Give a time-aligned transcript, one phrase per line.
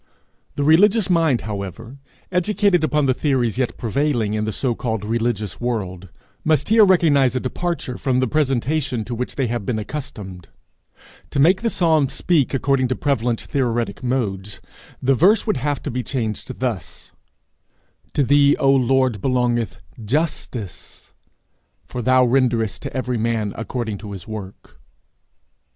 [0.55, 1.99] The religious mind, however,
[2.31, 6.09] educated upon the theories yet prevailing in the so called religious world,
[6.43, 10.47] must here recognize a departure from the presentation to which they have been accustomed:
[11.29, 14.59] to make the psalm speak according to prevalent theoretic modes,
[15.03, 17.11] the verse would have to be changed thus:
[18.15, 21.13] 'To thee, O Lord, belongeth justice,
[21.85, 24.79] for thou renderest to every man according to his work.'